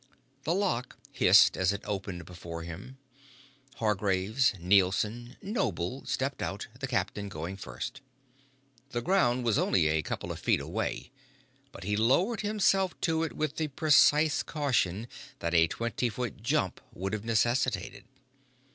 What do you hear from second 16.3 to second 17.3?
jump would have